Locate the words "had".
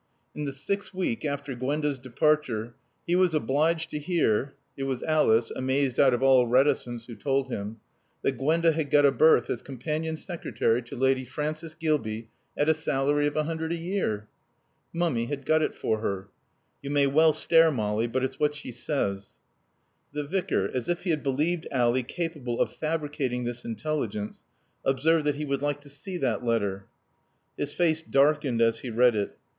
8.71-8.89, 15.25-15.45, 21.11-21.21